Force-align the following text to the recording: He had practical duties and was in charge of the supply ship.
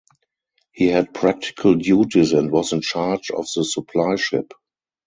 He 0.71 0.87
had 0.87 1.13
practical 1.13 1.75
duties 1.75 2.33
and 2.33 2.49
was 2.49 2.73
in 2.73 2.81
charge 2.81 3.29
of 3.29 3.45
the 3.55 3.63
supply 3.63 4.15
ship. 4.15 4.51